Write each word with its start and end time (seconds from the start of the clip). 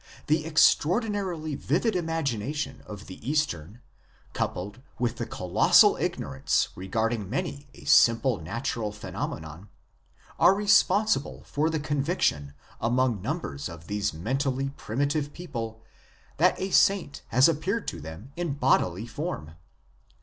The 0.25 0.47
extraordinarily 0.47 1.53
vivid 1.53 1.95
imagination 1.95 2.81
of 2.87 3.05
the 3.05 3.19
Eastern, 3.29 3.81
coupled 4.33 4.81
with 4.97 5.17
the 5.17 5.27
colossal 5.27 5.95
ignorance 5.95 6.69
regarding 6.75 7.29
many 7.29 7.67
a 7.75 7.85
simple 7.85 8.39
natural 8.41 8.91
phenomenon, 8.91 9.69
are 10.39 10.55
responsible 10.55 11.43
for 11.43 11.69
the 11.69 11.79
conviction 11.79 12.55
among 12.79 13.21
numbers 13.21 13.69
of 13.69 13.85
these 13.85 14.11
mentally 14.11 14.69
primitive 14.75 15.33
people 15.33 15.83
that 16.37 16.59
a 16.59 16.71
saint 16.71 17.21
has 17.27 17.47
appeared 17.47 17.87
to 17.89 18.01
them 18.01 18.31
in 18.35 18.53
bodily 18.55 19.05
form. 19.05 19.51